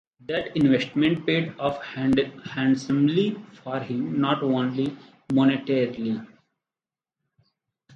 [0.25, 4.97] That investment paid off handsomely for him, not only
[5.31, 6.25] monetarily.